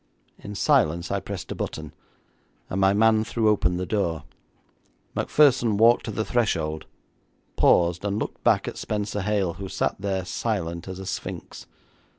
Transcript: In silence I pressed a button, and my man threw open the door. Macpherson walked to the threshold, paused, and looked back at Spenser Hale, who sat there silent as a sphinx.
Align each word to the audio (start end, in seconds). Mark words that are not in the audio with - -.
In 0.39 0.55
silence 0.55 1.11
I 1.11 1.19
pressed 1.19 1.51
a 1.51 1.55
button, 1.55 1.93
and 2.71 2.81
my 2.81 2.91
man 2.91 3.23
threw 3.23 3.49
open 3.49 3.77
the 3.77 3.85
door. 3.85 4.23
Macpherson 5.13 5.77
walked 5.77 6.05
to 6.05 6.11
the 6.11 6.25
threshold, 6.25 6.87
paused, 7.55 8.03
and 8.03 8.17
looked 8.17 8.43
back 8.43 8.67
at 8.67 8.79
Spenser 8.79 9.21
Hale, 9.21 9.53
who 9.53 9.69
sat 9.69 9.97
there 9.99 10.25
silent 10.25 10.87
as 10.87 10.97
a 10.97 11.05
sphinx. 11.05 11.67